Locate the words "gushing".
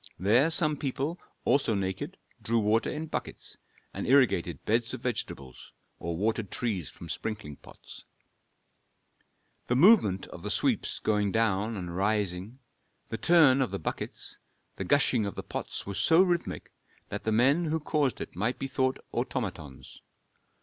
14.85-15.27